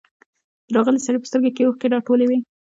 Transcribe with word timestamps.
د 0.69 0.71
راغلي 0.75 0.99
سړي 1.05 1.17
په 1.21 1.27
سترګو 1.29 1.55
کې 1.55 1.63
اوښکې 1.65 1.87
راټولې 1.93 2.25
وې. 2.27 2.39